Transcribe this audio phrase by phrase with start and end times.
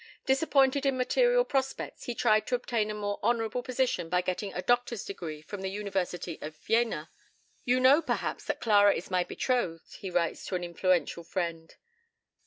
[0.25, 4.63] Disappointed in material prospects, he tried to obtain a more honourable position by getting a
[4.63, 7.11] Doctor's degree from the University of Jena.
[7.65, 11.75] "You know, perhaps, that Clara is my betrothed," he writes to an influential friend.